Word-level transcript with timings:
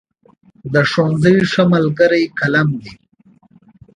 د 0.73 0.75
ښوونځي 0.91 1.35
ښه 1.51 1.63
ملګری 1.73 2.23
قلم 2.39 2.67
دی. 2.81 2.93